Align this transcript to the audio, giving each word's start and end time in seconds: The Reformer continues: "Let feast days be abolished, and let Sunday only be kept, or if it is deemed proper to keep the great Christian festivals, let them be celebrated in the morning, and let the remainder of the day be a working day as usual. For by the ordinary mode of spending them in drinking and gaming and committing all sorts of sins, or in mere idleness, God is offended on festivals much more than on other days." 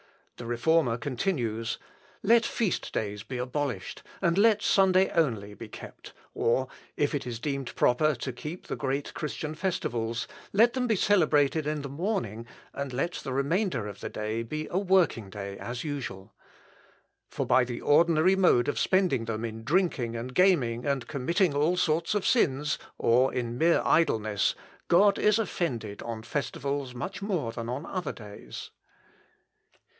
The 0.37 0.47
Reformer 0.47 0.97
continues: 0.97 1.77
"Let 2.23 2.43
feast 2.43 2.91
days 2.91 3.21
be 3.21 3.37
abolished, 3.37 4.01
and 4.19 4.35
let 4.39 4.63
Sunday 4.63 5.09
only 5.11 5.53
be 5.53 5.67
kept, 5.67 6.13
or 6.33 6.67
if 6.97 7.13
it 7.13 7.27
is 7.27 7.37
deemed 7.37 7.75
proper 7.75 8.15
to 8.15 8.33
keep 8.33 8.65
the 8.65 8.75
great 8.75 9.13
Christian 9.13 9.53
festivals, 9.53 10.27
let 10.51 10.73
them 10.73 10.87
be 10.87 10.95
celebrated 10.95 11.67
in 11.67 11.83
the 11.83 11.89
morning, 11.89 12.47
and 12.73 12.91
let 12.91 13.11
the 13.23 13.31
remainder 13.31 13.85
of 13.87 13.99
the 13.99 14.09
day 14.09 14.41
be 14.41 14.67
a 14.71 14.79
working 14.79 15.29
day 15.29 15.59
as 15.59 15.83
usual. 15.83 16.33
For 17.29 17.45
by 17.45 17.63
the 17.63 17.81
ordinary 17.81 18.35
mode 18.35 18.67
of 18.67 18.79
spending 18.79 19.25
them 19.25 19.45
in 19.45 19.63
drinking 19.63 20.15
and 20.15 20.33
gaming 20.33 20.83
and 20.83 21.05
committing 21.07 21.53
all 21.53 21.77
sorts 21.77 22.15
of 22.15 22.25
sins, 22.25 22.79
or 22.97 23.31
in 23.31 23.59
mere 23.59 23.83
idleness, 23.85 24.55
God 24.87 25.19
is 25.19 25.37
offended 25.37 26.01
on 26.01 26.23
festivals 26.23 26.95
much 26.95 27.21
more 27.21 27.51
than 27.51 27.69
on 27.69 27.85
other 27.85 28.11
days." 28.11 28.71